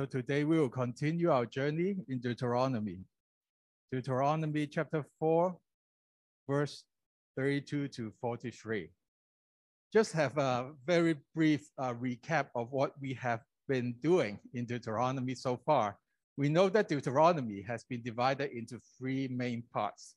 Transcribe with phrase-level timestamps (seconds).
[0.00, 3.00] So today we will continue our journey in Deuteronomy.
[3.92, 5.54] Deuteronomy chapter 4,
[6.48, 6.84] verse
[7.36, 8.88] 32 to 43.
[9.92, 15.34] Just have a very brief uh, recap of what we have been doing in Deuteronomy
[15.34, 15.98] so far.
[16.38, 20.14] We know that Deuteronomy has been divided into three main parts.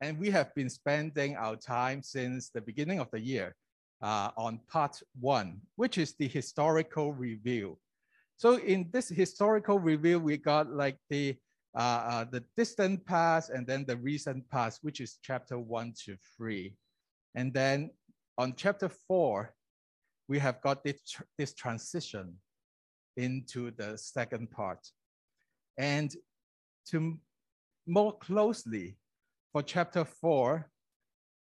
[0.00, 3.54] And we have been spending our time since the beginning of the year
[4.00, 7.76] uh, on part one, which is the historical review.
[8.40, 11.36] So in this historical review, we got like the
[11.76, 16.16] uh, uh, the distant past and then the recent past, which is chapter one to
[16.34, 16.74] three.
[17.34, 17.90] And then
[18.38, 19.52] on chapter four,
[20.26, 22.32] we have got this, tr this transition
[23.18, 24.88] into the second part.
[25.76, 26.10] And
[26.88, 27.18] to
[27.86, 28.96] more closely,
[29.52, 30.70] for chapter four,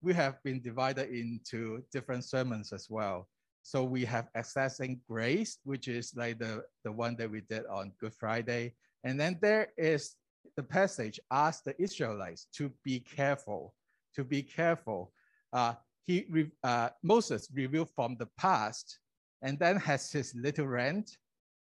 [0.02, 3.28] we have been divided into different sermons as well.
[3.68, 7.92] So we have accessing grace, which is like the, the one that we did on
[8.00, 8.72] Good Friday.
[9.04, 10.14] And then there is
[10.56, 13.74] the passage, ask the Israelites to be careful,
[14.14, 15.12] to be careful.
[15.52, 15.74] Uh,
[16.06, 16.24] he,
[16.64, 19.00] uh, Moses revealed from the past
[19.42, 21.18] and then has his little rant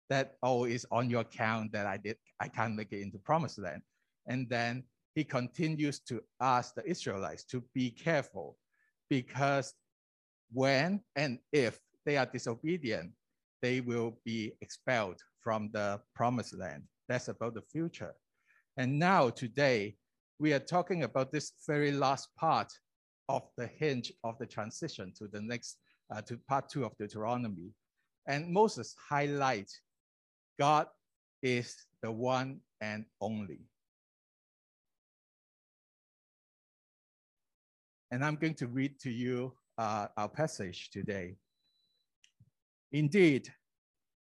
[0.08, 3.58] that, oh, is on your account that I did, I can't make it into promised
[3.58, 3.82] land.
[4.28, 4.84] And then
[5.16, 8.58] he continues to ask the Israelites to be careful
[9.10, 9.74] because
[10.52, 13.10] when and if they are disobedient,
[13.60, 16.84] they will be expelled from the promised land.
[17.08, 18.14] That's about the future.
[18.76, 19.96] And now, today,
[20.38, 22.72] we are talking about this very last part
[23.28, 25.78] of the hinge of the transition to the next,
[26.14, 27.72] uh, to part two of Deuteronomy.
[28.28, 29.80] And Moses highlights
[30.58, 30.86] God
[31.42, 33.60] is the one and only.
[38.10, 41.36] And I'm going to read to you uh, our passage today.
[42.96, 43.52] Indeed,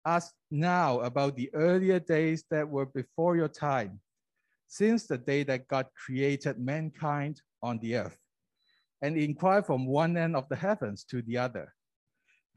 [0.05, 3.99] ask now about the earlier days that were before your time,
[4.67, 8.19] since the day that God created mankind on the earth,
[9.01, 11.73] and inquire from one end of the heavens to the other.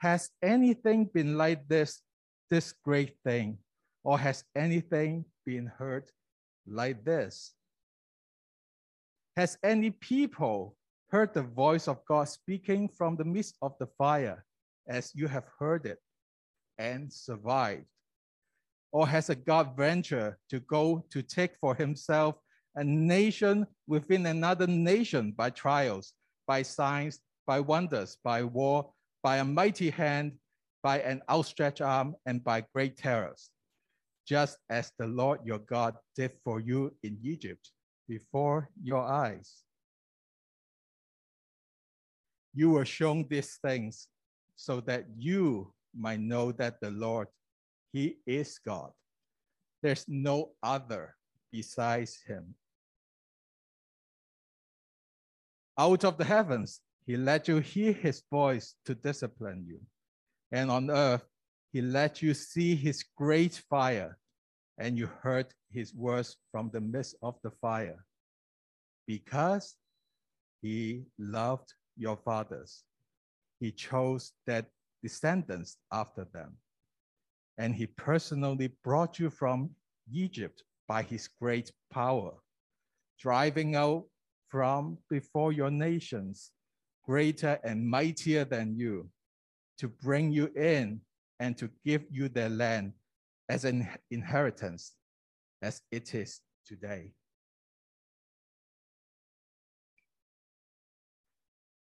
[0.01, 2.03] Has anything been like this,
[2.51, 3.57] this great thing,
[4.05, 6.11] or has anything been heard
[6.67, 7.55] like this?
[9.39, 10.77] Has any people
[11.09, 14.45] heard the voice of God speaking from the midst of the fire,
[14.89, 15.99] as you have heard it,
[16.79, 17.87] and survived?
[18.93, 22.37] Or has a God ventured to go to take for himself
[22.75, 26.13] a nation within another nation by trials,
[26.47, 30.33] by signs, by wonders, by war, by a mighty hand,
[30.83, 33.51] by an outstretched arm, and by great terrors,
[34.27, 37.71] just as the Lord your God did for you in Egypt
[38.09, 39.63] before your eyes?
[42.55, 44.09] you were shown these things
[44.63, 47.27] so that you might know that the Lord,
[47.93, 48.93] He is God.
[49.83, 51.17] There's no other
[51.51, 52.55] besides Him.
[55.77, 59.81] Out of the heavens, He let you hear His voice to discipline you.
[60.53, 61.27] And on earth,
[61.73, 64.17] He let you see His great fire,
[64.79, 68.05] and you heard His words from the midst of the fire.
[69.09, 69.75] Because
[70.61, 72.85] He loved your fathers.
[73.63, 74.67] He chose that
[75.05, 76.57] descendants after them.
[77.59, 79.71] And he personally brought you from
[80.13, 82.33] Egypt by his great power,
[83.21, 84.07] driving out
[84.49, 86.51] from before your nations,
[87.05, 89.09] greater and mightier than you,
[89.79, 91.01] to bring you in
[91.39, 92.93] and to give you their land
[93.49, 94.91] as an inheritance,
[95.63, 97.13] as it is today.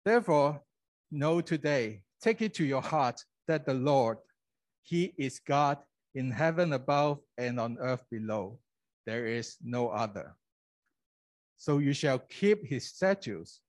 [0.04, 0.60] Therefore,
[1.12, 4.18] know today, take it to your heart that the Lord,
[4.82, 5.78] He is God
[6.14, 8.58] in heaven above and on earth below.
[9.06, 10.34] There is no other.
[11.58, 13.60] So you shall keep His statutes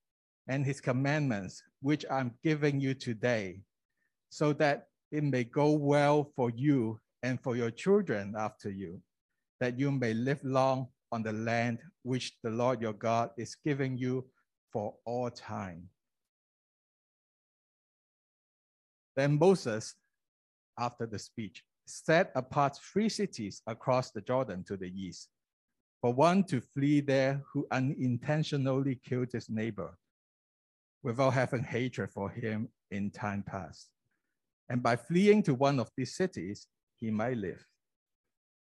[0.47, 3.61] and His commandments, which I'm giving you today,
[4.29, 8.99] so that it may go well for you and for your children after you,
[9.59, 13.97] that you may live long on the land which the Lord your God is giving
[13.97, 14.25] you
[14.71, 15.87] for all time.
[19.15, 19.95] Then Moses,
[20.79, 25.29] after the speech, set apart three cities across the Jordan to the east,
[26.01, 29.97] for one to flee there who unintentionally killed his neighbor
[31.03, 33.89] without having hatred for him in time past.
[34.69, 36.67] And by fleeing to one of these cities,
[36.99, 37.63] he might live.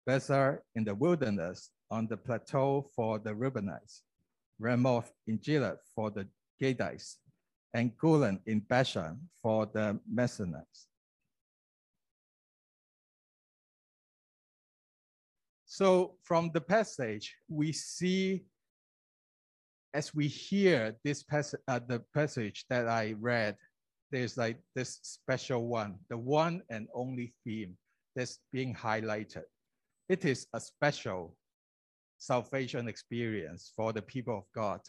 [0.09, 4.03] Bezer in the wilderness on the plateau for the Reubenites,
[4.59, 6.27] Ramoth in Gilead for the
[6.61, 7.19] Gadites,
[7.75, 10.87] and Golan in Bashan for the Manassites.
[15.67, 18.45] So from the passage, we see
[19.95, 23.57] as we hear this passage, uh, the passage that I read,
[24.11, 27.77] there's like this special one, the one and only theme
[28.17, 29.45] that's being highlighted.
[30.09, 31.37] It is a special
[32.19, 34.81] salvation experience for the people of God.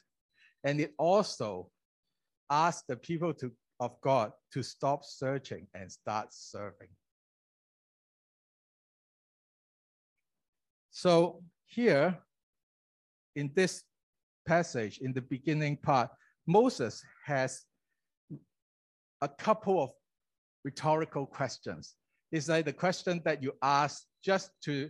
[0.63, 1.69] And it also
[2.53, 6.89] asks the people to, of God to stop searching and start serving.
[10.91, 12.15] So here
[13.35, 13.83] in this
[14.45, 16.09] passage, in the beginning part,
[16.45, 17.63] Moses has
[19.21, 19.89] a couple of
[20.63, 21.95] rhetorical questions.
[22.31, 24.89] It's like the question that you ask just to,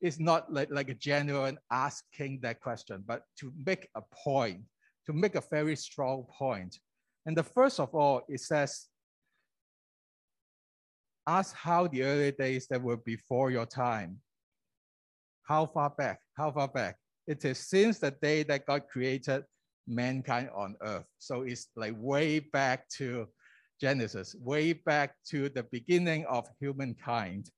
[0.00, 4.62] it's not like, like a genuine asking that question, but to make a point,
[5.06, 6.78] to make a very strong point.
[7.26, 8.86] And the first of all, it says,
[11.26, 14.20] ask how the early days that were before your time.
[15.44, 16.20] How far back?
[16.36, 16.96] How far back?
[17.26, 19.44] It is since the day that God created
[19.86, 21.06] mankind on earth.
[21.18, 23.26] So it's like way back to
[23.80, 27.50] Genesis, way back to the beginning of humankind.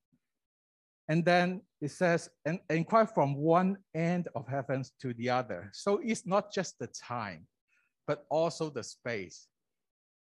[1.08, 5.70] And then it says, and inquire from one end of heavens to the other.
[5.72, 7.46] So it's not just the time,
[8.06, 9.46] but also the space.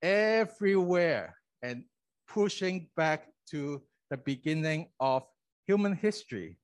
[0.02, 1.84] Everywhere and
[2.28, 5.24] pushing back to the beginning of
[5.66, 6.58] human history.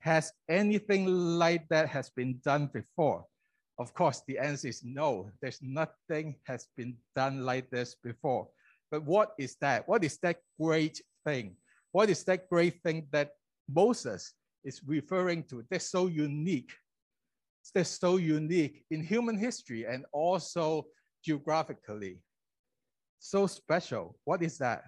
[0.00, 3.24] Has anything like that has been done before?
[3.78, 5.30] Of course, the answer is no.
[5.40, 8.48] There's nothing has been done like this before.
[8.90, 9.88] But what is that?
[9.88, 11.56] What is that great thing?
[11.92, 13.30] What is that great thing that
[13.68, 14.32] Moses
[14.64, 15.64] is referring to?
[15.70, 16.72] That's so unique.
[17.74, 20.86] That's so unique in human history and also
[21.24, 22.18] geographically.
[23.24, 24.18] So special.
[24.24, 24.84] What is that?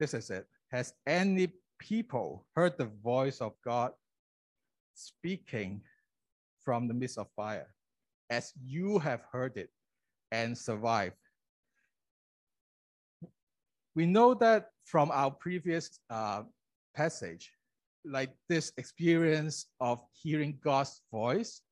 [0.00, 0.44] This is it.
[0.72, 3.92] Has any people heard the voice of God
[4.94, 5.82] speaking
[6.64, 7.72] from the midst of fire,
[8.28, 9.70] as you have heard it
[10.32, 11.14] and survived.
[13.94, 16.42] We know that from our previous uh,
[16.92, 17.52] passage,
[18.04, 21.62] like this experience of hearing God's voice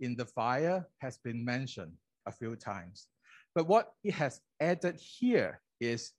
[0.00, 1.92] in the fire has been mentioned
[2.26, 3.06] a few times.
[3.54, 6.12] But what it has added here is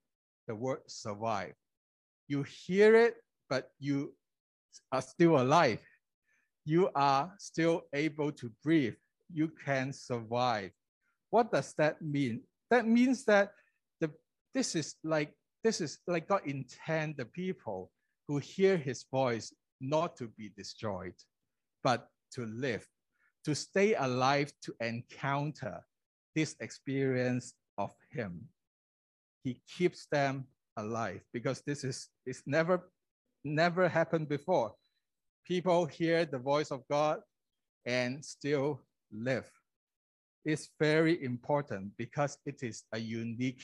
[0.48, 1.54] the word survive.
[2.27, 3.15] You hear it
[3.50, 4.13] but you
[4.92, 5.80] are still alive.
[6.65, 8.95] You are still able to breathe.
[9.33, 10.71] You can survive.
[11.30, 12.42] What does that mean?
[12.69, 13.51] That means that
[14.00, 14.12] the
[14.54, 15.33] this is like
[15.63, 17.92] this is like God intend the people
[18.27, 21.15] who hear his voice not to be destroyed,
[21.83, 22.86] but to live,
[23.45, 25.81] to stay alive, to encounter
[26.37, 28.47] this experience of him.
[29.43, 30.45] He keeps them
[30.77, 32.91] alive because this is it's never
[33.43, 34.75] never happened before.
[35.47, 37.21] People hear the voice of God
[37.87, 38.81] and still
[39.11, 39.49] live.
[40.45, 43.63] It's very important because it is a unique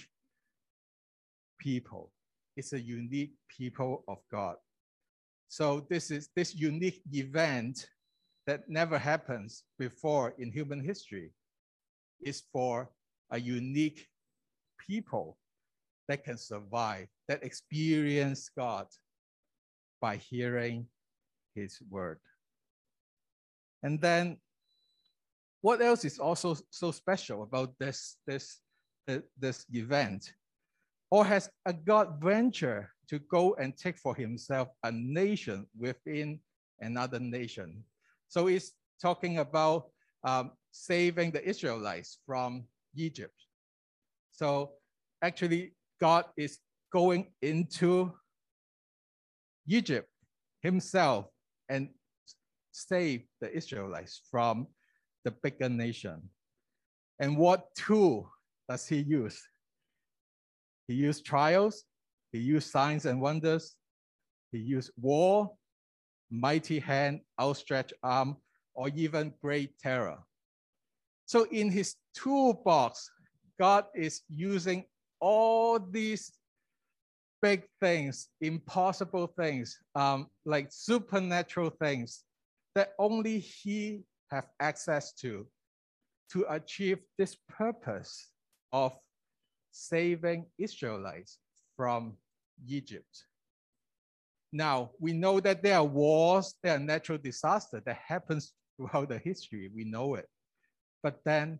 [1.59, 2.11] people.
[2.57, 4.55] It's a unique people of God.
[5.47, 7.85] So this is this unique event
[8.47, 11.29] that never happens before in human history
[12.25, 12.89] is for
[13.31, 14.07] a unique
[14.77, 15.37] people
[16.07, 18.87] that can survive, that experience God
[20.01, 20.87] by hearing
[21.55, 22.19] his word.
[23.83, 24.37] And then
[25.61, 28.59] what else is also so special about this, this,
[29.07, 30.33] uh, this event?
[31.09, 36.39] Or has a God venture to go and take for himself a nation within
[36.79, 37.83] another nation?
[38.27, 39.89] So he's talking about
[40.23, 42.65] um, saving the Israelites from
[42.95, 43.33] Egypt.
[44.31, 44.71] So
[45.21, 46.59] actually, God is
[46.91, 48.11] going into
[49.67, 50.09] Egypt
[50.61, 51.27] himself
[51.69, 51.89] and
[52.71, 54.67] save the Israelites from
[55.23, 56.29] the bigger nation.
[57.19, 58.29] And what tool
[58.67, 59.41] does he use?
[60.87, 61.83] He used trials,
[62.31, 63.75] he used signs and wonders,
[64.51, 65.51] he used war,
[66.29, 68.37] mighty hand, outstretched arm,
[68.73, 70.17] or even great terror.
[71.33, 73.09] So in his toolbox,
[73.59, 74.85] God is using
[75.19, 76.31] all these
[77.41, 82.23] big things, impossible things, um, like supernatural things
[82.75, 85.47] that only he have access to,
[86.33, 88.29] to achieve this purpose
[88.71, 88.95] of
[89.71, 91.39] saving Israelites
[91.75, 92.13] from
[92.67, 93.25] Egypt.
[94.51, 99.17] Now, we know that there are wars, there are natural disasters that happens throughout the
[99.17, 99.71] history.
[99.73, 100.29] We know it.
[101.03, 101.59] But then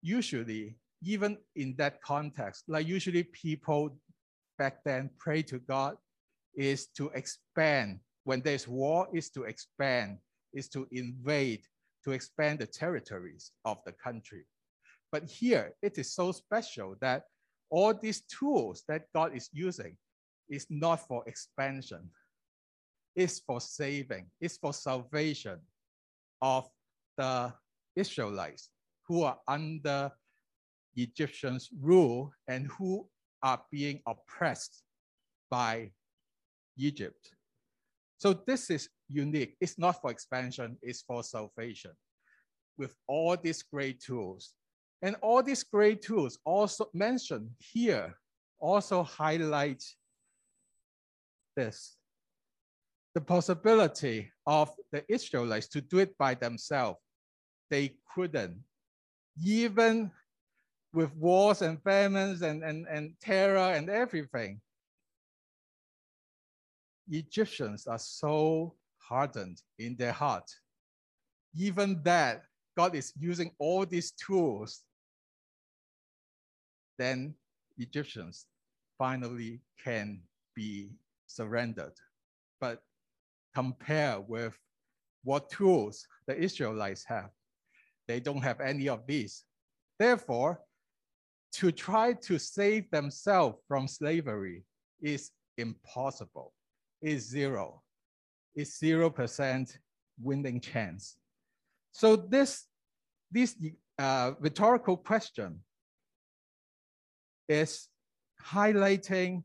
[0.00, 3.96] usually, even in that context, like usually people
[4.58, 5.96] back then pray to God
[6.56, 8.00] is to expand.
[8.24, 10.18] When there's war, is to expand,
[10.52, 11.62] is to invade,
[12.04, 14.44] to expand the territories of the country.
[15.12, 17.24] But here, it is so special that
[17.70, 19.96] all these tools that God is using
[20.48, 22.10] is not for expansion,
[23.14, 25.58] it's for saving, it's for salvation
[26.42, 26.68] of
[27.16, 27.52] the
[27.96, 28.70] Israelites
[29.08, 30.12] who are under
[30.96, 33.08] Egyptians' rule and who
[33.42, 34.82] are being oppressed
[35.50, 35.90] by
[36.76, 37.32] Egypt.
[38.18, 39.56] So this is unique.
[39.60, 41.92] It's not for expansion, it's for salvation.
[42.76, 44.54] With all these great tools.
[45.02, 48.14] And all these great tools also mentioned here
[48.60, 49.84] also highlight
[51.56, 51.96] this.
[53.14, 56.98] The possibility of the Israelites to do it by themselves.
[57.70, 58.58] They couldn't.
[59.42, 60.10] Even
[60.92, 64.60] with wars and famines and, and, and terror and everything.
[67.10, 70.50] Egyptians are so hardened in their heart.
[71.54, 72.42] Even that,
[72.76, 74.82] God is using all these tools.
[76.98, 77.34] Then
[77.78, 78.46] Egyptians
[78.98, 80.20] finally can
[80.54, 80.90] be
[81.26, 81.94] surrendered.
[82.60, 82.82] But
[83.54, 84.58] compare with
[85.24, 87.30] what tools the Israelites have,
[88.08, 89.44] they don't have any of these.
[89.98, 90.60] Therefore,
[91.52, 94.64] to try to save themselves from slavery
[95.00, 96.52] is impossible.
[97.00, 97.82] It's zero.
[98.60, 99.78] Zero percent
[100.20, 101.16] winning chance.
[101.92, 102.64] So this,
[103.30, 103.54] this
[103.98, 105.60] uh, rhetorical question
[107.48, 107.88] is
[108.44, 109.42] highlighting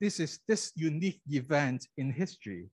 [0.00, 2.68] this is this unique event in history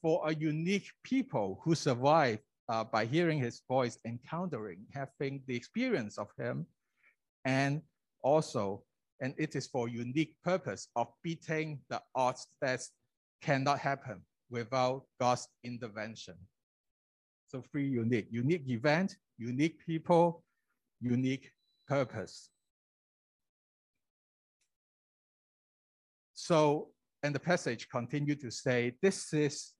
[0.00, 6.18] for a unique people who survived uh, by hearing his voice, encountering, having the experience
[6.18, 6.66] of him,
[7.44, 7.82] and
[8.22, 8.82] also,
[9.20, 12.80] and it is for unique purpose of beating the odds that
[13.42, 16.34] cannot happen without God's intervention.
[17.48, 20.42] So three unique, unique event, unique people,
[21.00, 21.52] unique
[21.86, 22.50] purpose.
[26.32, 26.88] So,
[27.22, 29.72] and the passage continue to say, this is,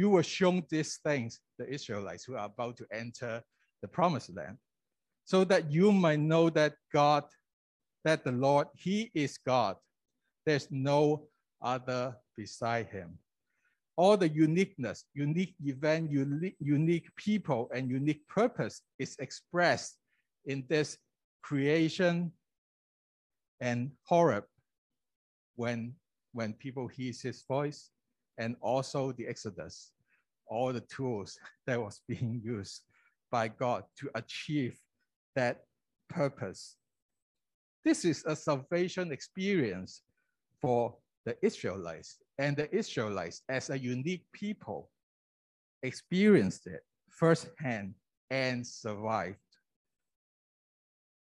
[0.00, 3.42] you were shown these things, the Israelites who are about to enter
[3.82, 4.56] the promised land
[5.26, 7.24] so that you might know that God,
[8.06, 9.76] that the Lord, He is God.
[10.46, 11.28] There's no
[11.60, 13.18] other beside Him.
[13.96, 19.98] All the uniqueness, unique event, unique, unique people, and unique purpose is expressed
[20.46, 20.96] in this
[21.42, 22.32] creation
[23.60, 24.44] and Horeb
[25.56, 25.94] when,
[26.32, 27.90] when people hear his voice,
[28.40, 29.92] and also the Exodus,
[30.46, 32.82] all the tools that was being used
[33.30, 34.80] by God to achieve
[35.36, 35.64] that
[36.08, 36.76] purpose.
[37.84, 40.02] This is a salvation experience
[40.60, 44.90] for the Israelites, and the Israelites, as a unique people,
[45.82, 47.94] experienced it firsthand
[48.30, 49.38] and survived.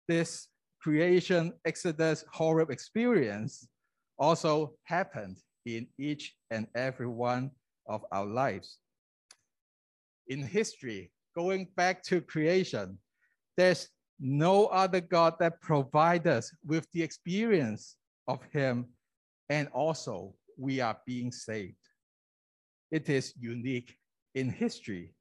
[0.07, 0.49] This
[0.81, 3.67] creation, Exodus, Horeb experience
[4.19, 7.51] also happened in each and every one
[7.87, 8.79] of our lives.
[10.29, 12.99] In history, going back to creation,
[13.57, 17.97] there's no other God that provides us with the experience
[18.29, 18.87] of Him,
[19.51, 21.77] and also we are being saved.
[22.91, 23.95] It is unique
[24.35, 25.15] in history,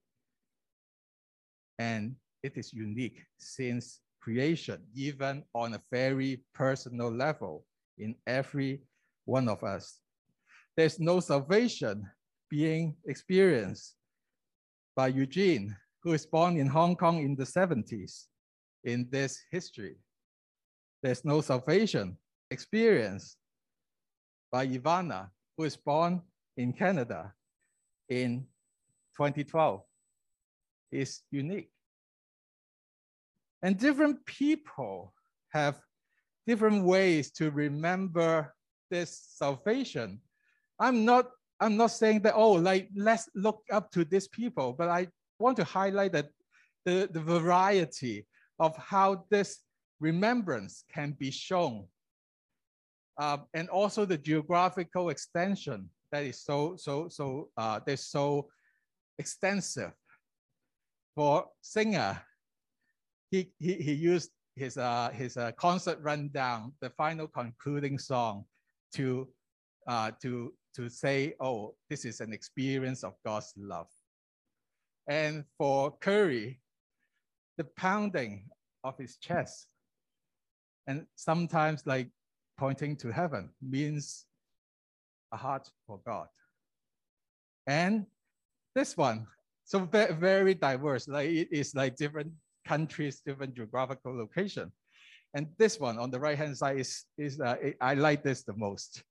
[1.78, 7.66] and it is unique since creation, even on a very personal level
[7.98, 8.82] in every
[9.26, 10.00] one of us.
[10.78, 12.10] There's no salvation
[12.50, 13.96] being experienced
[14.96, 18.26] by Eugene, who is born in Hong Kong in the 70s
[18.84, 19.96] in this history.
[21.02, 22.18] There's no salvation
[22.52, 23.38] experienced
[24.52, 26.22] by Ivana, who is born
[26.58, 27.34] in Canada
[28.10, 28.46] in
[29.18, 29.82] 2012.
[30.92, 31.72] It's unique.
[33.62, 35.14] And different people
[35.50, 35.80] have
[36.46, 38.54] different ways to remember
[38.92, 40.22] this salvation.
[40.80, 41.30] I'm not
[41.60, 45.08] I'm not saying that, oh, like let's look up to these people, but I
[45.40, 46.30] want to highlight that
[46.86, 48.26] the, the variety
[48.60, 49.60] of how this
[50.00, 51.88] remembrance can be shown.
[53.18, 58.50] Uh, and also the geographical extension that is so, so, so, uh, they're so
[59.18, 59.92] extensive.
[61.16, 62.22] For singer,
[63.32, 68.44] he, he, he used his, uh, his uh, concert rundown, the final concluding song
[68.96, 69.30] to,
[69.88, 73.88] uh, to, to say, oh, this is an experience of God's love.
[75.08, 76.60] And for Curry,
[77.58, 78.50] the pounding
[78.84, 79.68] of his chest.
[80.88, 82.10] And sometimes like
[82.58, 84.26] pointing to heaven means
[85.32, 86.28] a heart for God.
[87.68, 88.06] And
[88.76, 89.28] this one,
[89.64, 92.32] so very, diverse, like it is like different
[92.68, 94.72] countries, different geographical location.
[95.34, 99.04] And this one on the right-hand side is, is uh, I like this the most.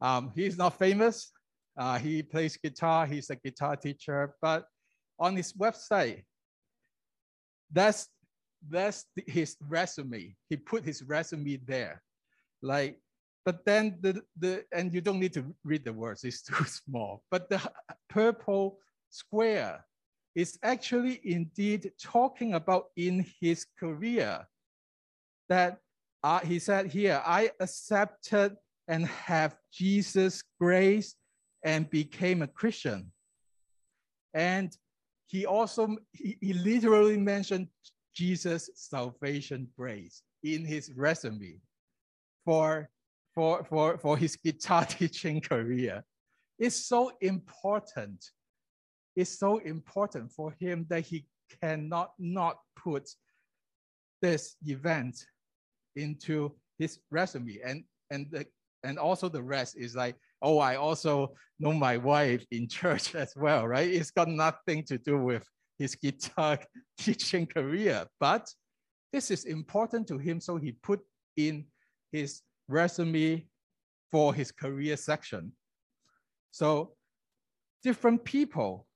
[0.00, 1.32] Um, he's not famous.
[1.76, 3.06] Uh, he plays guitar.
[3.06, 4.64] He's a guitar teacher, but
[5.18, 6.24] on his website,
[7.72, 8.08] that's
[8.68, 10.34] that's his resume.
[10.48, 12.02] He put his resume there,
[12.62, 12.98] like.
[13.44, 16.24] But then the the and you don't need to read the words.
[16.24, 17.22] It's too small.
[17.30, 17.60] But the
[18.08, 18.78] purple
[19.10, 19.84] square
[20.34, 24.46] is actually indeed talking about in his career
[25.48, 25.78] that
[26.22, 28.56] uh, he said here, I accepted
[28.88, 31.14] and have Jesus' grace
[31.64, 33.10] and became a Christian.
[34.34, 34.76] And
[35.26, 37.68] he also, he, he literally mentioned
[38.14, 41.60] Jesus' salvation grace in his resume
[42.44, 42.88] for,
[43.34, 46.04] for, for, for his guitar teaching career.
[46.58, 48.24] It's so important.
[49.16, 51.26] It's so important for him that he
[51.60, 53.10] cannot not put
[54.22, 55.26] this event
[55.96, 57.58] into his resume.
[57.64, 58.46] And, and, the,
[58.86, 63.34] and also the rest is like, oh, I also know my wife in church as
[63.36, 63.90] well, right?
[63.90, 65.44] It's got nothing to do with
[65.78, 66.58] his guitar
[66.98, 68.48] teaching career, but
[69.12, 70.40] this is important to him.
[70.40, 71.00] So he put
[71.36, 71.66] in
[72.12, 73.46] his resume
[74.10, 75.52] for his career section.
[76.52, 76.94] So
[77.82, 78.86] different people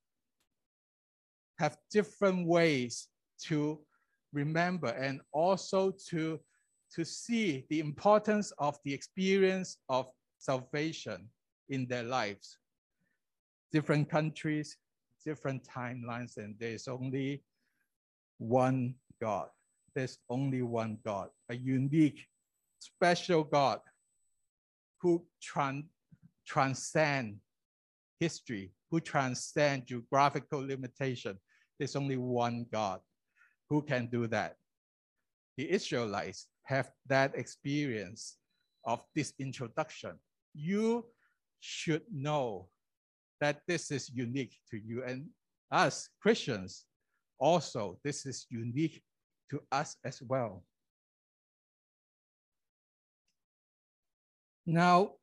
[1.59, 3.09] have different ways
[3.47, 3.81] to
[4.33, 6.41] remember and also to
[6.95, 10.07] to see the importance of the experience of
[10.39, 11.29] salvation
[11.69, 12.59] in their lives.
[13.73, 14.77] Different countries,
[15.25, 17.43] different timelines, and there's only
[18.39, 19.49] one God.
[19.95, 22.27] There's only one God, a unique,
[22.79, 23.81] special God
[24.99, 25.85] who tran
[26.47, 27.39] transcend
[28.19, 31.39] history, who transcend geographical limitation.
[31.79, 33.01] There's only one God
[33.69, 34.57] who can do that.
[35.57, 38.39] The Israelites have that experience
[38.85, 40.15] of this introduction.
[40.55, 41.05] You
[41.59, 42.69] should know
[43.41, 45.03] that this is unique to you.
[45.05, 45.27] And
[45.73, 46.87] us Christians,
[47.41, 49.03] also, this is unique
[49.51, 50.63] to us as well.
[54.65, 55.15] Now,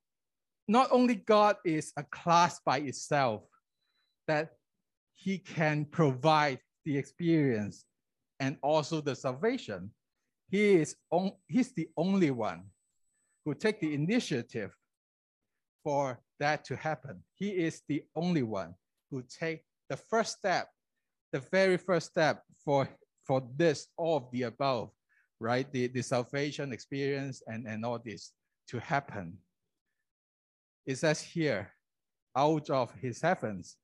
[0.67, 3.43] not only God is a class by itself,
[4.27, 4.49] that
[5.15, 7.85] he can provide the experience
[8.41, 9.91] and also the salvation.
[10.49, 12.63] He is on, he's the only one
[13.45, 14.73] who take the initiative
[15.83, 17.23] for that to happen.
[17.35, 18.75] He is the only one
[19.11, 20.69] who take the first step,
[21.31, 22.89] the very first step for,
[23.25, 24.89] for this, all of the above,
[25.39, 25.71] right?
[25.71, 28.31] The, the salvation experience and, and all this
[28.69, 29.37] to happen.
[30.85, 31.71] It says here,
[32.35, 33.77] out of his heavens,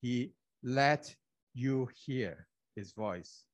[0.00, 0.32] he
[0.62, 1.14] let
[1.54, 3.44] you hear his voice.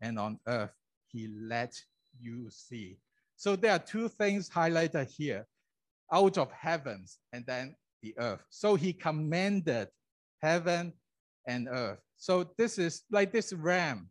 [0.00, 0.72] And on earth,
[1.18, 1.74] he let
[2.20, 2.98] you see.
[3.36, 5.46] So there are two things highlighted here,
[6.12, 8.44] out of heavens and then the earth.
[8.50, 9.88] So he commanded
[10.42, 10.92] heaven
[11.46, 11.98] and earth.
[12.16, 14.10] So this is like this ram.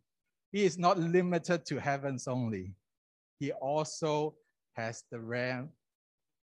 [0.52, 2.74] He is not limited to heavens only.
[3.38, 4.34] He also
[4.74, 5.70] has the ram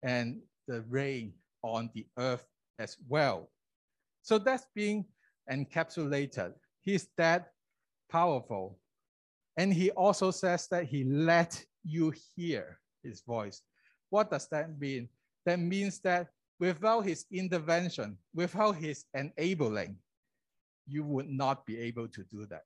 [0.02, 2.46] and the rain on the earth
[2.78, 3.50] as well.
[4.22, 5.06] So that's being
[5.50, 6.54] encapsulated.
[6.80, 7.50] He's that
[8.10, 8.78] powerful.
[9.56, 13.62] And he also says that he let you hear his voice.
[14.10, 15.08] What does that mean?
[15.44, 19.96] That means that without his intervention, without his enabling,
[20.86, 22.62] you would not be able to do that.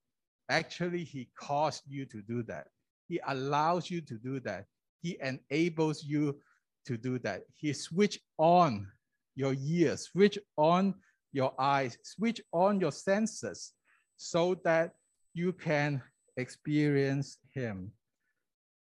[0.49, 2.69] Actually, he caused you to do that.
[3.09, 4.67] He allows you to do that.
[5.03, 6.39] He enables you
[6.87, 7.43] to do that.
[7.55, 8.87] He switch on
[9.35, 10.95] your ears, switch on
[11.33, 13.73] your eyes, switch on your senses
[14.17, 14.95] so that
[15.35, 16.03] you can
[16.37, 17.93] experience him.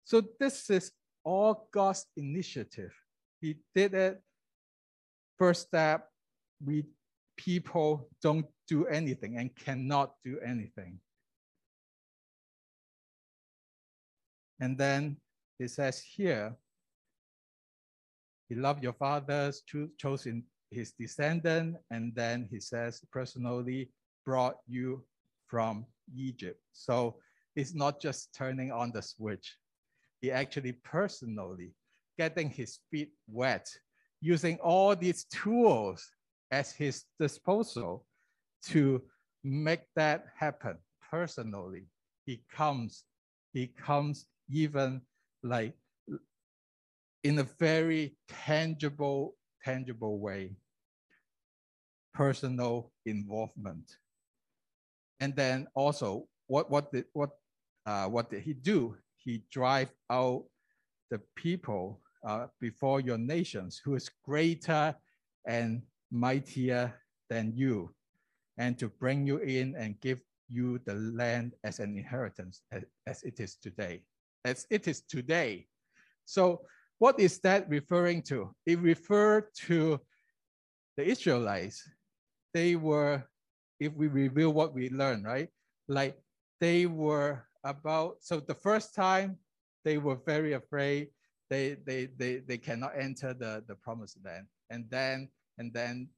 [0.06, 0.92] So this is
[1.24, 2.94] all God's initiative.
[3.42, 4.22] He did it.
[5.38, 6.10] First step,
[6.64, 6.86] we
[7.38, 11.00] people don't do anything and cannot do anything.
[14.60, 15.18] And then
[15.60, 16.56] it says here,
[18.50, 23.92] he loved your fathers, cho chosen his descendant, and then he says personally
[24.26, 25.04] brought you
[25.48, 26.60] from Egypt.
[26.74, 27.18] So
[27.58, 29.58] it's not just turning on the switch.
[30.22, 31.72] He actually personally
[32.16, 33.68] getting his feet wet,
[34.22, 36.08] using all these tools
[36.52, 38.06] at his disposal
[38.68, 39.02] to
[39.44, 40.78] make that happen
[41.10, 41.88] personally.
[42.28, 43.04] He comes,
[43.54, 45.02] he comes even
[45.42, 45.74] like
[47.24, 50.52] in a very tangible tangible way,
[52.14, 53.98] personal involvement.
[55.20, 57.32] And then also, what what did what
[57.88, 58.96] uh, what did he do?
[59.16, 60.44] He drive out
[61.10, 64.94] the people uh, before your nations, who is greater
[65.48, 66.94] and mightier
[67.30, 67.94] than you,
[68.58, 73.24] and to bring you in and give you the land as an inheritance as, as
[73.24, 74.04] it is today.
[74.44, 75.68] As it is today.
[76.26, 76.62] So
[77.00, 78.54] what is that referring to?
[78.66, 80.00] It referred to
[80.98, 81.88] the Israelites.
[82.54, 83.24] They were,
[83.80, 85.50] if we review what we learned, right?
[85.88, 86.18] Like
[86.60, 89.38] they were about, so the first time
[89.84, 91.10] they were very afraid.
[91.50, 94.48] They, they, they, they cannot enter the, the promised land.
[94.70, 96.10] And then, and then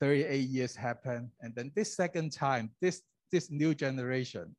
[0.00, 1.30] 38 years happened.
[1.40, 4.54] And then this second time, this, this new generation,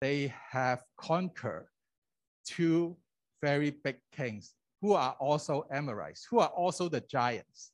[0.00, 1.66] they have conquered
[2.46, 2.96] two
[3.42, 7.72] very big kings who are also Amorites, who are also the giants.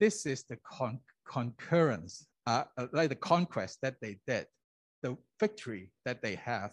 [0.00, 4.46] This is the con concurrence, uh, uh, like the conquest that they did,
[5.06, 6.72] the victory that they have.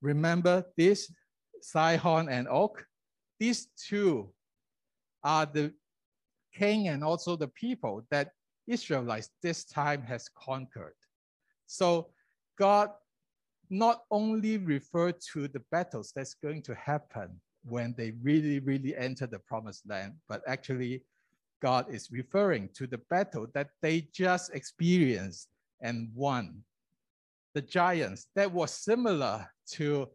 [0.00, 1.12] Remember this,
[1.60, 2.82] Sihon and Og?
[3.38, 4.32] These two
[5.22, 5.72] are the
[6.54, 8.32] king and also the people that
[8.66, 10.98] Israelites this time has conquered.
[11.66, 12.08] So
[12.58, 12.90] God
[13.70, 19.26] not only refer to the battles that's going to happen when they really, really enter
[19.26, 21.02] the promised land, but actually
[21.60, 25.48] God is referring to the battle that they just experienced
[25.80, 26.62] and won.
[27.54, 30.08] The giants that was similar to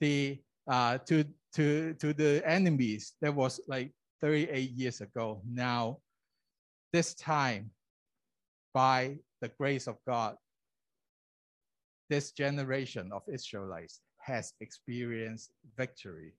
[0.00, 5.42] the uh, to to to the enemies that was like 38 years ago.
[5.48, 5.98] Now,
[6.92, 7.70] this time,
[8.74, 10.36] by the grace of God,
[12.10, 16.32] this generation of Israelites has experienced victory.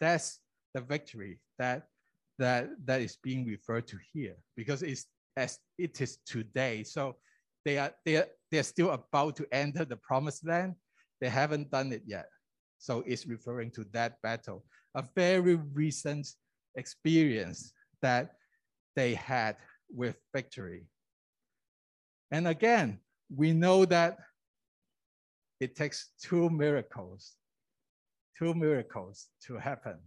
[0.00, 0.40] That's
[0.74, 1.88] the victory that,
[2.40, 6.82] that, that is being referred to here because it's as it is today.
[6.82, 7.16] So
[7.64, 10.74] they are, they are, they're still about to enter the promised land.
[11.20, 12.26] They haven't done it yet.
[12.78, 16.26] So it's referring to that battle, a very recent
[16.76, 18.32] experience that
[18.96, 19.56] they had
[19.94, 20.86] with victory.
[22.30, 23.00] And again,
[23.34, 24.16] we know that
[25.60, 27.36] it takes two miracles,
[28.38, 29.98] two miracles to happen.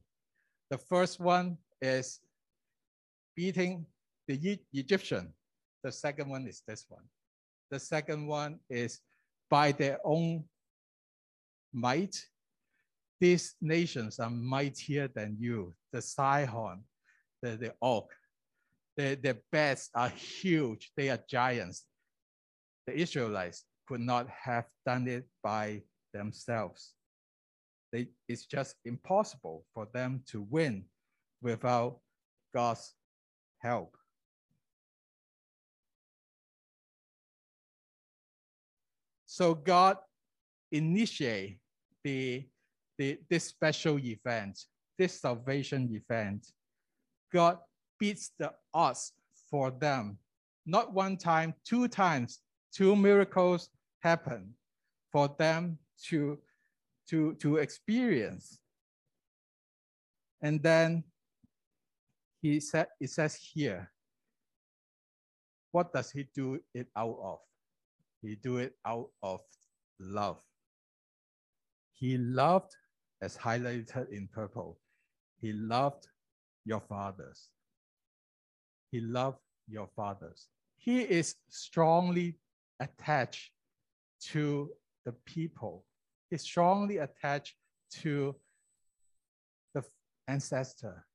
[0.72, 2.20] The first one is
[3.36, 3.86] beating
[4.28, 5.34] the Egyptian.
[5.84, 7.04] The second one is this one.
[7.70, 9.02] The second one is
[9.50, 10.46] by their own
[11.74, 12.16] might,
[13.20, 15.74] these nations are mightier than you.
[15.92, 16.84] The Sihon,
[17.42, 18.06] the, the Og,
[18.96, 20.92] the, their beds are huge.
[20.96, 21.86] They are giants.
[22.88, 25.82] The Israelites, could not have done it by
[26.14, 26.94] themselves.
[27.92, 30.86] They, it's just impossible for them to win
[31.44, 32.00] without
[32.56, 32.94] God's
[33.60, 33.96] help.
[39.26, 39.98] So God
[40.72, 41.58] initiate
[42.04, 42.46] the,
[42.98, 44.60] the, this special event,
[44.98, 46.48] this salvation event.
[47.32, 47.58] God
[48.00, 49.12] beats the odds
[49.50, 50.18] for them,
[50.66, 52.40] not one time, two times,
[52.72, 53.70] two miracles
[54.02, 54.54] happen
[55.12, 56.38] for them to,
[57.10, 58.60] to, to experience.
[60.42, 61.04] And then
[62.44, 63.90] he said, it says here,
[65.72, 67.40] what does he do it out of?
[68.22, 69.40] He do it out of
[69.98, 70.42] love.
[71.94, 72.76] He loved,
[73.22, 74.78] as highlighted in purple,
[75.40, 76.08] he loved
[76.66, 77.48] your fathers.
[78.92, 80.48] He loved your fathers.
[80.76, 82.36] He is strongly
[82.82, 83.52] attached
[84.32, 84.70] to
[85.06, 85.86] the people.
[86.30, 87.56] He's strongly attached
[88.02, 88.36] to
[89.74, 89.84] the
[90.28, 91.06] ancestor.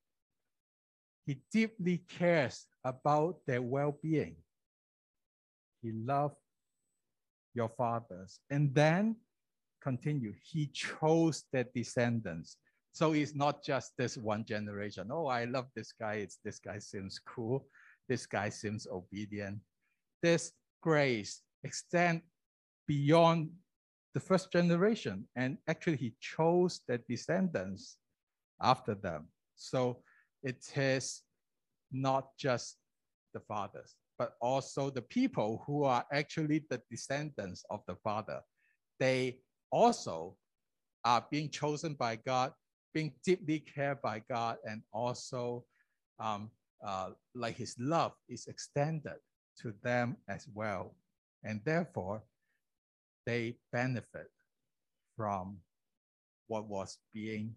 [1.28, 4.36] He deeply cares about their well-being.
[5.82, 6.36] He loved
[7.52, 8.40] your fathers.
[8.48, 9.14] And then
[9.82, 12.56] continue, he chose their descendants.
[12.92, 15.10] So it's not just this one generation.
[15.12, 16.14] Oh, I love this guy.
[16.14, 17.66] It's this guy seems cool.
[18.08, 19.58] This guy seems obedient.
[20.22, 22.22] This grace extend
[22.86, 23.50] beyond
[24.14, 25.28] the first generation.
[25.36, 27.98] And actually, he chose the descendants
[28.62, 29.28] after them.
[29.56, 29.98] So
[30.42, 31.22] it is
[31.92, 32.76] not just
[33.34, 38.40] the fathers, but also the people who are actually the descendants of the father.
[38.98, 40.36] They also
[41.04, 42.52] are being chosen by God,
[42.92, 45.64] being deeply cared by God, and also
[46.18, 46.50] um,
[46.84, 49.16] uh, like his love is extended
[49.60, 50.94] to them as well
[51.44, 52.22] and therefore
[53.26, 54.30] they benefit
[55.16, 55.58] from
[56.46, 57.54] what was being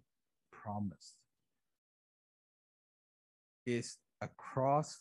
[0.52, 1.21] promised.
[3.66, 5.00] It's a cross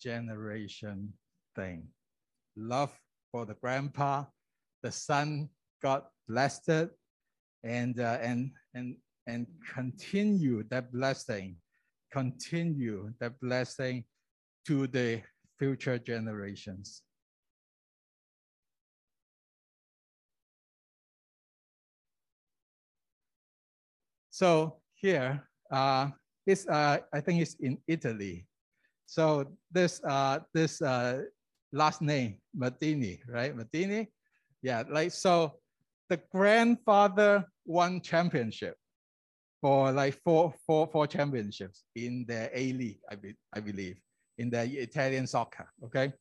[0.00, 1.12] generation
[1.56, 1.88] thing.
[2.56, 2.92] Love
[3.32, 4.24] for the grandpa,
[4.82, 5.48] the son
[5.82, 6.88] got blessed,
[7.64, 11.56] and uh, and and and continue that blessing,
[12.12, 14.04] continue that blessing
[14.66, 15.22] to the
[15.58, 17.02] future generations.
[24.30, 26.10] So here, uh,
[26.46, 28.46] this uh, I think it's in Italy.
[29.06, 31.22] So this uh, this uh,
[31.72, 33.56] last name Maldini, right?
[33.56, 34.08] Maldini,
[34.62, 34.82] yeah.
[34.88, 35.54] Like so,
[36.08, 38.76] the grandfather won championship
[39.60, 43.96] for like four four four championships in the A League, I, be, I believe,
[44.38, 45.68] in the Italian soccer.
[45.84, 46.12] Okay,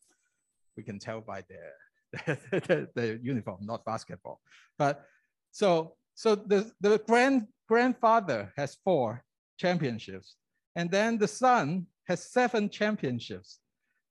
[0.77, 4.39] we can tell by the, the, the uniform, not basketball.
[4.77, 5.05] But
[5.51, 9.23] so so the the grand grandfather has four
[9.63, 10.35] championships,
[10.75, 13.59] and then the son has seven championships,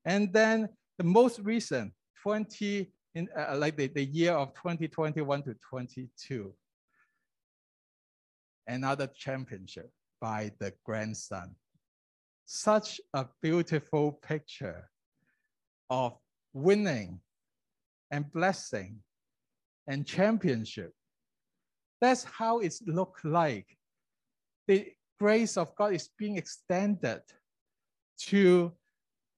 [0.05, 5.55] and then the most recent 20 in uh, like the, the year of 2021 to
[5.69, 6.55] 22,
[8.67, 11.55] another championship by the grandson.
[12.47, 14.89] Such a beautiful picture
[15.91, 16.17] of
[16.55, 17.21] winning
[18.11, 19.01] and blessing
[19.87, 20.93] and championship
[22.03, 23.79] that's how it looked like.
[24.67, 27.23] The grace of God is being extended
[28.19, 28.73] to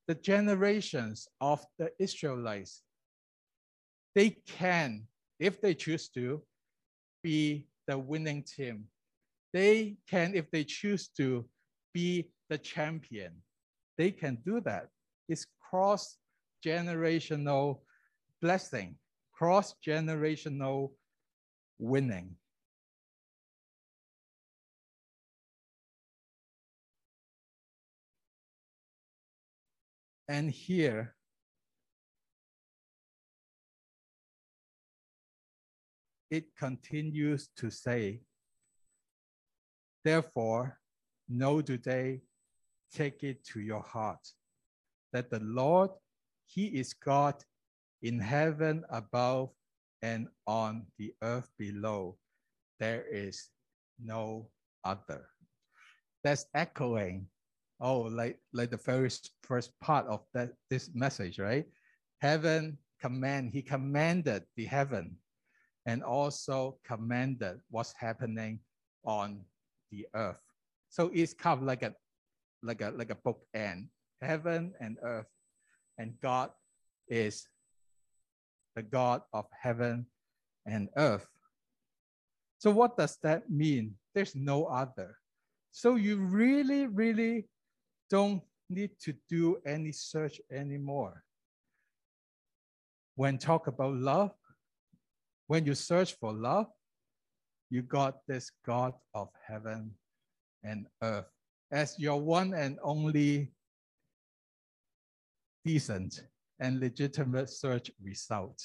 [0.08, 2.82] the generations of the Israelites.
[4.14, 5.06] They can,
[5.38, 6.42] if they choose to,
[7.22, 8.84] be the winning team.
[9.52, 11.44] They can, if they choose to,
[11.92, 13.32] be the champion.
[13.98, 14.88] They can do that.
[15.28, 16.16] It's cross
[16.64, 17.80] generational
[18.40, 18.96] blessing,
[19.36, 20.92] cross generational
[21.78, 22.36] winning.
[30.28, 31.14] And here,
[36.30, 38.22] it continues to say,
[40.02, 40.78] therefore,
[41.28, 42.22] know today,
[42.92, 44.26] take it to your heart,
[45.12, 45.90] that the Lord,
[46.46, 47.34] He is God
[48.02, 49.50] in heaven above
[50.02, 52.16] and on the earth below.
[52.80, 53.48] There is
[54.02, 54.48] no
[54.84, 55.28] other.
[56.22, 57.26] That's echoing
[57.80, 59.10] oh, like like the very
[59.42, 61.66] first part of that this message, right?
[62.20, 65.16] Heaven command, he commanded the heaven
[65.86, 68.58] and also commanded what's happening
[69.04, 69.44] on
[69.90, 70.40] the earth.
[70.88, 71.94] So it's kind of like a
[72.62, 73.88] like a like a bookend,
[74.22, 75.26] heaven and earth.
[75.98, 76.50] And God
[77.08, 77.46] is
[78.74, 80.06] the God of heaven
[80.66, 81.28] and earth.
[82.58, 83.94] So what does that mean?
[84.14, 85.18] There's no other.
[85.70, 87.46] So you really, really
[88.10, 91.22] don't need to do any search anymore.
[93.16, 94.32] When talk about love,
[95.46, 96.66] when you search for love,
[97.70, 99.92] you got this God of heaven
[100.62, 101.26] and earth
[101.70, 103.52] as your one and only
[105.64, 106.22] decent
[106.60, 108.60] and legitimate search result.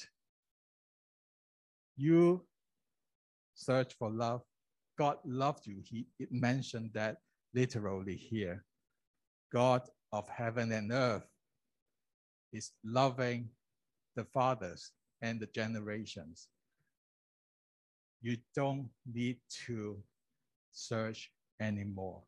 [1.96, 2.46] You
[3.54, 4.42] search for love.
[4.98, 5.80] God loved you.
[5.82, 7.18] He it mentioned that
[7.54, 8.64] literally here.
[9.52, 9.82] God
[10.12, 11.26] of heaven and earth
[12.52, 13.48] is loving
[14.16, 16.48] the fathers and the generations.
[18.22, 20.02] You don't need to
[20.72, 22.22] search anymore.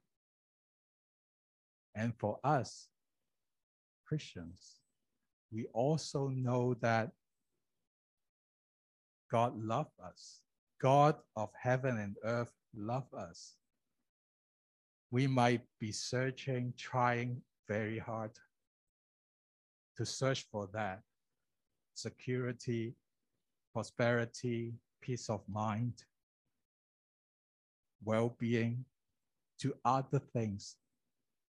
[1.94, 2.88] And for us,
[4.06, 4.80] Christians,
[5.52, 7.12] we also know that
[9.30, 10.40] God loved us.
[10.80, 13.54] God of heaven and earth loved us
[15.12, 17.36] we might be searching, trying
[17.68, 18.30] very hard
[19.94, 21.02] to search for that
[21.94, 22.94] security,
[23.74, 24.72] prosperity,
[25.02, 25.92] peace of mind,
[28.02, 28.86] well being
[29.60, 30.76] to other things.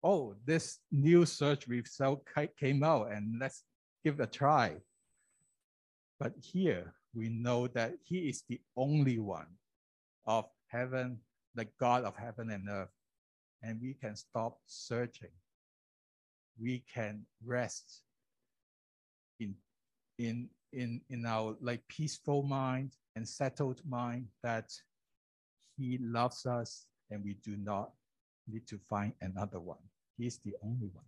[0.04, 2.28] Oh, this new search result
[2.60, 3.64] came out and let's
[4.04, 4.78] give it a try.
[6.20, 9.54] But here we know that He is the only one
[10.26, 11.20] of heaven,
[11.54, 12.90] the God of heaven and earth
[13.64, 15.30] and we can stop searching.
[16.60, 18.02] We can rest
[19.40, 19.56] in,
[20.18, 24.72] in, in, in our like peaceful mind and settled mind that
[25.78, 27.92] he loves us and we do not
[28.48, 29.84] need to find another one.
[30.18, 31.06] He's the only one.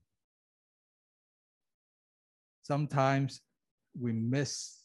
[2.63, 3.42] Sometimes
[4.00, 4.80] we miss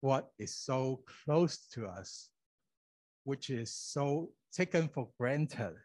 [0.00, 2.28] what is so close to us,
[3.24, 5.76] which is so taken for granted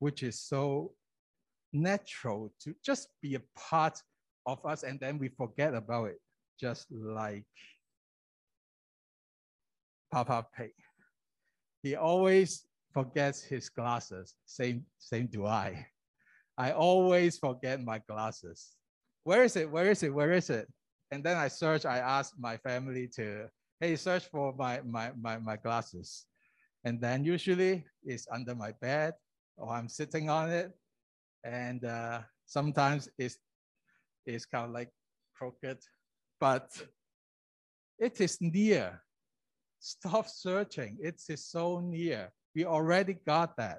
[0.00, 0.92] which is so
[1.72, 4.02] natural to just be a part
[4.46, 6.20] of us and then we forget about it,
[6.58, 7.44] just like
[10.10, 10.72] Papa Pig.
[11.82, 14.34] He always forgets his glasses.
[14.46, 15.86] Same, same do I.
[16.58, 18.72] I always forget my glasses.
[19.24, 19.70] Where is it?
[19.70, 20.12] Where is it?
[20.12, 20.66] Where is it?
[21.10, 23.48] And then I search, I ask my family to,
[23.80, 26.26] hey, search for my, my, my, my glasses.
[26.84, 29.14] And then usually it's under my bed
[29.60, 30.72] or I'm sitting on it.
[31.44, 33.38] And uh, sometimes it's,
[34.26, 34.90] it's kind of like
[35.36, 35.78] crooked,
[36.40, 36.70] but
[37.98, 39.02] it is near.
[39.78, 40.98] Stop searching.
[41.00, 42.32] It is so near.
[42.54, 43.78] We already got that.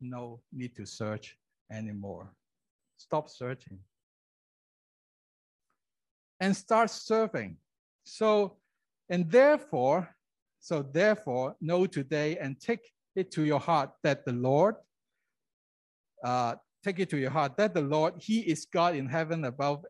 [0.00, 1.36] No need to search
[1.70, 2.32] anymore.
[2.96, 3.78] Stop searching.
[6.40, 7.56] And start serving.
[8.04, 8.56] So,
[9.08, 10.08] and therefore,
[10.58, 14.76] so therefore, know today and take it to your heart that the Lord,
[16.24, 19.84] uh, take it to your heart that the Lord, He is God in heaven above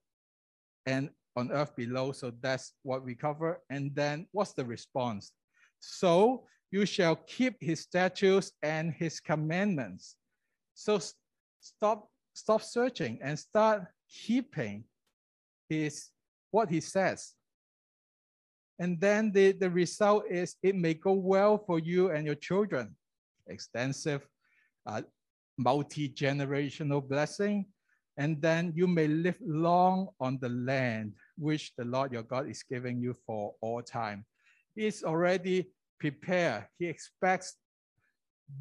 [0.86, 2.12] and on earth below.
[2.12, 3.60] So that's what we cover.
[3.70, 5.32] And then what's the response?
[5.80, 10.16] So you shall keep his statutes and his commandments.
[10.74, 11.00] So
[11.60, 14.84] stop, stop searching and start keeping
[15.68, 16.08] his
[16.50, 17.34] what he says.
[18.78, 22.96] And then the, the result is it may go well for you and your children.
[23.50, 24.26] Extensive,
[24.86, 25.02] uh,
[25.58, 27.66] multi-generational blessing.
[28.16, 32.62] And then you may live long on the land which the Lord your God is
[32.62, 34.24] giving you for all time.
[34.74, 36.66] He's already prepared.
[36.78, 37.56] He expects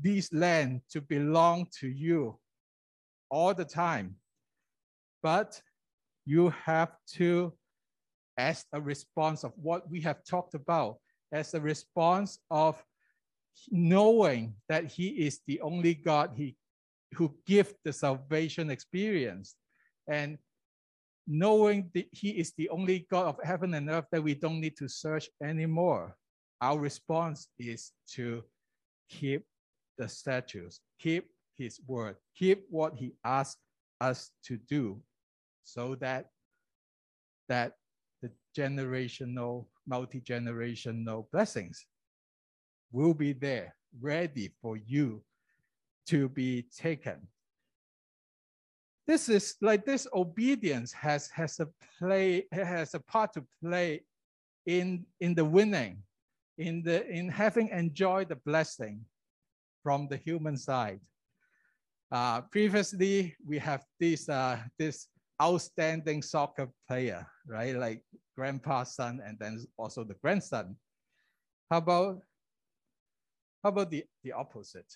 [0.01, 2.39] this land to belong to you
[3.29, 4.15] all the time.
[5.21, 5.61] But
[6.25, 7.53] you have to,
[8.37, 10.97] as a response of what we have talked about,
[11.31, 12.81] as a response of
[13.69, 16.55] knowing that He is the only God he,
[17.15, 19.55] who gives the salvation experience,
[20.07, 20.37] and
[21.27, 24.77] knowing that He is the only God of heaven and earth that we don't need
[24.77, 26.15] to search anymore
[26.61, 28.43] our response is to
[29.09, 29.45] keep
[29.97, 33.59] the statutes, keep his word, keep what he asked
[34.01, 35.01] us to do
[35.63, 36.27] so that
[37.47, 37.73] that
[38.21, 41.85] the generational, multi-generational blessings
[42.91, 45.21] will be there, ready for you
[46.07, 47.27] to be taken.
[49.07, 54.01] This is like this obedience has, has a play, has a part to play
[54.65, 56.03] in, in the winning
[56.59, 59.03] in, the, in having enjoyed the blessing
[59.81, 60.99] from the human side.
[62.11, 65.07] Uh, previously, we have this, uh, this
[65.41, 67.75] outstanding soccer player, right?
[67.75, 68.03] Like
[68.35, 70.75] grandpa's son and then also the grandson.
[71.71, 72.21] How about,
[73.63, 74.91] how about the, the opposite?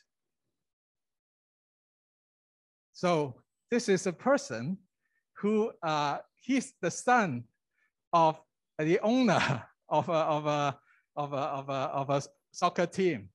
[2.93, 3.35] So
[3.69, 4.77] this is a person
[5.37, 7.43] who uh, he's the son
[8.13, 8.39] of
[8.77, 10.77] the owner of a, of a
[11.15, 12.21] of a, of a, of a
[12.51, 13.29] soccer team.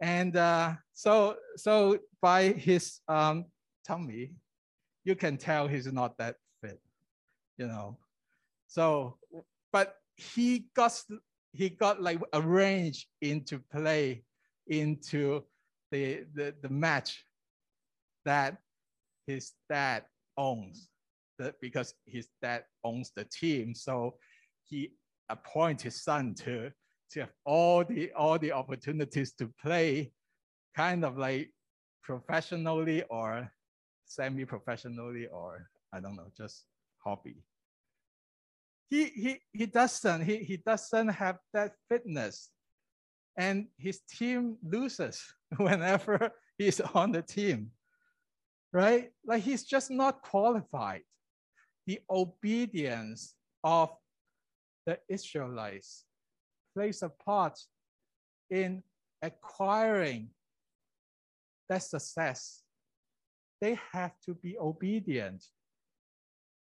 [0.00, 3.46] And uh, so, so by his um,
[3.86, 4.32] tummy,
[5.04, 6.80] you can tell he's not that fit,
[7.56, 7.98] you know.
[8.66, 9.18] So,
[9.72, 11.00] but he got
[11.54, 14.24] he got like arranged into play
[14.66, 15.42] into
[15.92, 17.24] the, the, the match
[18.24, 18.56] that
[19.26, 20.02] his dad
[20.36, 20.88] owns
[21.60, 23.74] because his dad owns the team.
[23.74, 24.16] So
[24.64, 24.90] he
[25.28, 26.72] appoint his son to,
[27.12, 30.12] to have all the, all the opportunities to play
[30.76, 31.50] kind of like
[32.02, 33.48] professionally or
[34.06, 36.64] semi-professionally or I don't know, just
[36.98, 37.36] hobby.
[38.90, 42.50] He, he, he doesn't, he, he doesn't have that fitness
[43.36, 45.22] and his team loses
[45.56, 47.70] whenever he's on the team,
[48.72, 49.10] right?
[49.26, 51.02] Like he's just not qualified.
[51.86, 53.90] The obedience of
[54.86, 56.04] the Israelites
[56.74, 57.58] plays a part
[58.50, 58.82] in
[59.22, 60.30] acquiring
[61.68, 62.62] that success.
[63.60, 65.44] They have to be obedient.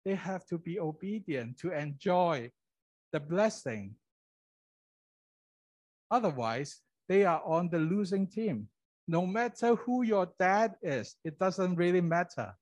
[0.05, 2.51] They have to be obedient to enjoy
[3.11, 3.95] the blessing.
[6.11, 8.69] Otherwise, they are on the losing team.
[9.07, 12.53] No matter who your dad is, it doesn't really matter.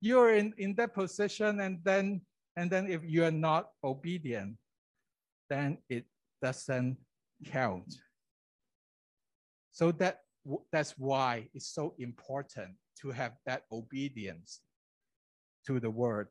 [0.00, 2.22] You're in, in that position and then
[2.56, 4.56] and then if you are not obedient,
[5.48, 6.04] then it
[6.42, 6.98] doesn't
[7.44, 7.94] count.
[9.72, 10.20] So that,
[10.72, 14.60] that's why it's so important to have that obedience
[15.70, 16.26] to the word.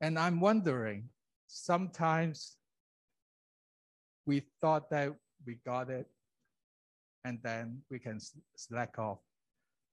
[0.00, 1.10] And I'm wondering,
[1.46, 2.56] sometimes
[4.26, 5.14] we thought that
[5.46, 6.08] we got it,
[7.24, 8.18] and then we can
[8.56, 9.20] slack off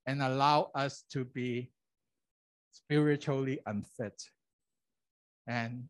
[0.07, 1.69] and allow us to be
[2.71, 4.19] spiritually unfit.
[5.45, 5.83] And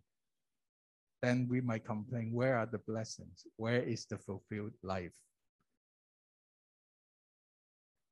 [1.21, 3.45] then we might complain, where are the blessings?
[3.55, 5.15] Where is the fulfilled life?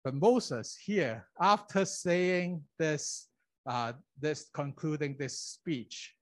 [0.08, 3.28] But Moses here, after saying this,
[3.70, 6.16] uh, this concluding this speech,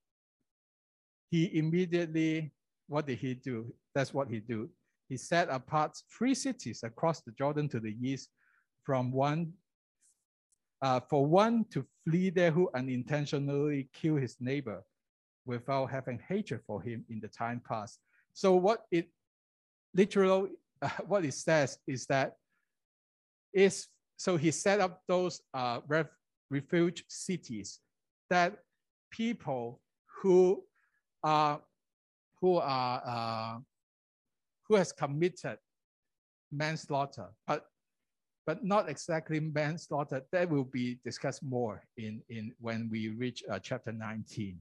[1.30, 2.52] he immediately,
[2.88, 3.72] what did he do?
[3.94, 4.72] That's what he do.
[5.08, 8.30] He set apart three cities across the Jordan to the east
[8.84, 9.54] from one
[10.82, 14.84] uh, for one to flee there who unintentionally kill his neighbor
[15.46, 18.00] without having hatred for him in the time past.
[18.34, 19.12] So what it
[19.94, 22.38] literally uh, what it says is that
[23.56, 23.88] is
[24.18, 26.08] so he set up those uh, ref,
[26.52, 27.80] refuge cities
[28.30, 28.58] that
[29.12, 29.82] people
[30.22, 30.64] who
[31.24, 31.62] are
[32.42, 33.60] who are uh,
[34.68, 35.58] who has committed
[36.52, 37.66] manslaughter, but
[38.46, 40.22] but not exactly manslaughter.
[40.32, 44.60] That will be discussed more in, in when we reach uh, chapter 19.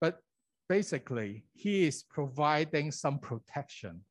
[0.00, 0.20] But
[0.68, 4.02] basically, he is providing some protection,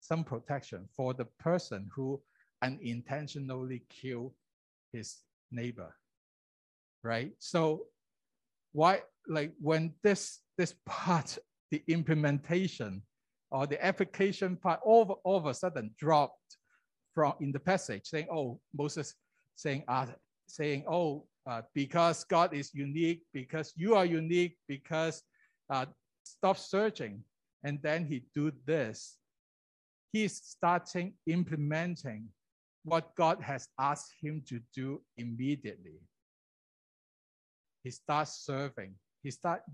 [0.00, 2.20] some protection for the person who
[2.62, 4.34] unintentionally kill
[4.92, 5.16] his
[5.50, 5.94] neighbor,
[7.02, 7.32] right?
[7.38, 7.86] So
[8.72, 11.38] why, like when this, this part,
[11.70, 13.02] the implementation
[13.50, 16.56] or the application part all, all of a sudden dropped
[17.12, 19.14] from in the passage saying, oh, Moses
[19.56, 20.06] saying, uh,
[20.46, 25.22] saying, oh, uh, because God is unique, because you are unique, because
[25.70, 25.86] uh,
[26.24, 27.22] stop searching.
[27.64, 29.16] And then he do this.
[30.12, 32.28] He's starting implementing
[32.86, 35.98] what God has asked him to do immediately.
[37.82, 38.94] He starts serving.
[39.24, 39.64] He starts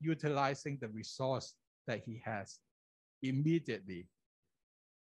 [0.00, 1.54] utilizing the resource
[1.88, 2.60] that he has
[3.24, 4.06] immediately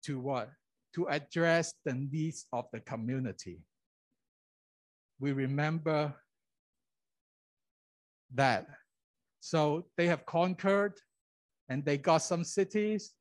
[0.06, 0.50] to what?
[0.96, 3.60] To address the needs of the community.
[5.20, 6.16] We remember
[8.34, 8.66] that.
[9.42, 10.94] So they have conquered
[11.68, 13.12] and they got some cities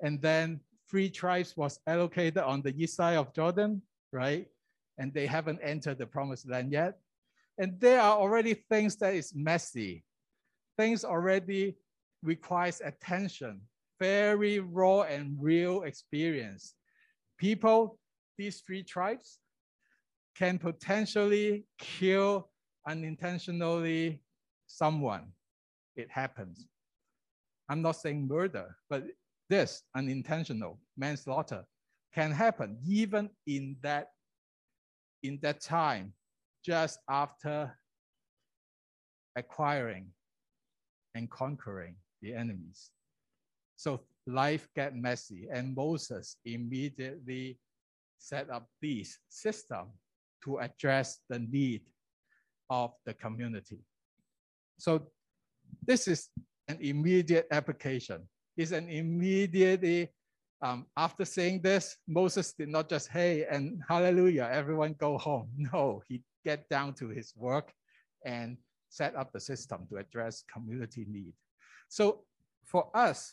[0.00, 0.60] and then
[0.90, 3.82] three tribes was allocated on the east side of Jordan,
[4.12, 4.46] right?
[4.98, 6.98] And they haven't entered the promised land yet.
[7.58, 10.04] And there are already things that is messy.
[10.76, 11.76] Things already
[12.22, 13.60] requires attention
[14.00, 16.74] very raw and real experience.
[17.38, 17.98] People,
[18.36, 19.38] these three tribes,
[20.36, 22.50] can potentially kill
[22.86, 24.20] unintentionally
[24.66, 25.28] someone.
[25.96, 26.66] It happens.
[27.68, 29.04] I'm not saying murder, but
[29.54, 31.64] this unintentional manslaughter
[32.12, 34.08] can happen even in that
[35.22, 36.12] in that time
[36.64, 37.78] just after
[39.36, 40.06] acquiring
[41.14, 42.90] and conquering the enemies.
[43.76, 47.58] So life get messy and Moses immediately
[48.18, 49.84] set up this system
[50.42, 51.82] to address the need
[52.70, 53.78] of the community.
[54.78, 55.06] So
[55.86, 56.28] this is
[56.66, 58.28] an immediate application.
[58.56, 60.10] It's an immediately,
[60.62, 65.48] um, after saying this, Moses did not just, hey, and hallelujah, everyone go home.
[65.72, 67.72] No, he get down to his work
[68.24, 68.56] and
[68.90, 71.32] set up the system to address community need.
[71.88, 72.24] So
[72.64, 73.32] for us,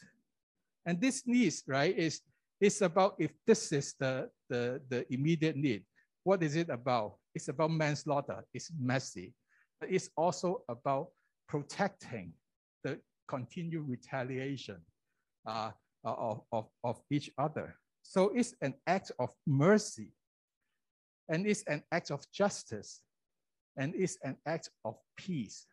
[0.85, 2.21] and this needs, right, is,
[2.59, 5.83] is about if this is the, the, the immediate need,
[6.23, 7.17] what is it about?
[7.35, 9.33] It's about manslaughter, it's messy,
[9.79, 11.09] but it's also about
[11.47, 12.33] protecting
[12.83, 14.77] the continued retaliation
[15.45, 15.71] uh,
[16.03, 17.75] of, of, of each other.
[18.03, 20.11] So it's an act of mercy,
[21.29, 23.01] and it's an act of justice,
[23.77, 25.65] and it's an act of peace.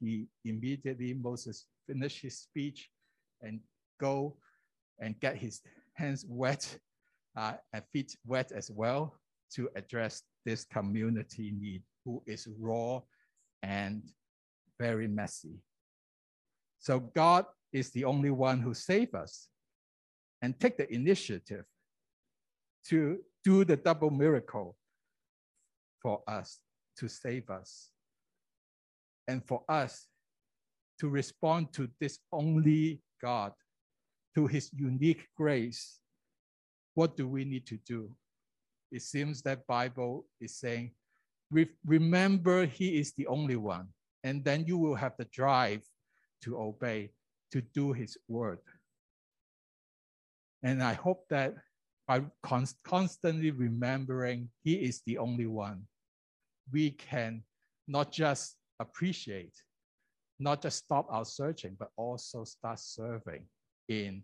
[0.00, 2.90] He immediately, Moses finished his speech
[3.42, 3.60] and
[4.00, 4.36] go
[5.00, 5.60] and get his
[5.94, 6.78] hands wet
[7.36, 9.14] uh, and feet wet as well
[9.54, 13.00] to address this community need who is raw
[13.62, 14.02] and
[14.78, 15.58] very messy.
[16.84, 19.48] So God is the only one who save us
[20.42, 21.64] and take the initiative
[22.88, 24.76] to do the double miracle
[26.02, 26.60] for us
[26.98, 27.88] to save us
[29.26, 30.08] and for us
[31.00, 33.52] to respond to this only God,
[34.34, 36.00] to his unique grace,
[36.92, 38.14] what do we need to do?
[38.92, 40.90] It seems that Bible is saying,
[41.86, 43.88] remember he is the only one,
[44.22, 45.80] and then you will have the drive
[46.44, 47.10] to obey,
[47.50, 48.58] to do his word.
[50.62, 51.54] And I hope that
[52.06, 55.82] by const constantly remembering he is the only one,
[56.72, 57.42] we can
[57.88, 59.54] not just appreciate,
[60.38, 63.44] not just stop our searching, but also start serving
[63.88, 64.22] in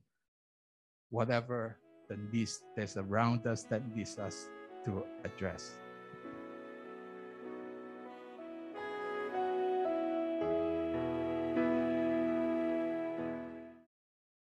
[1.10, 1.76] whatever
[2.08, 4.48] the needs that's around us that needs us
[4.84, 5.72] to address.